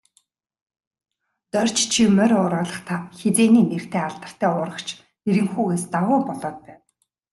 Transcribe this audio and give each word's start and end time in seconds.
Дорж 1.51 1.73
чи 1.91 2.03
морь 2.15 2.35
уургалахдаа, 2.37 2.99
хэзээний 3.19 3.65
нэртэй 3.71 4.03
алдартай 4.07 4.51
уургач 4.55 4.87
Нэрэнхүүгээс 5.25 5.83
давуу 5.93 6.19
болоод 6.27 6.57
байна. 6.65 6.81